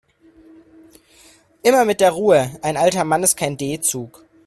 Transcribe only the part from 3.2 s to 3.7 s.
ist kein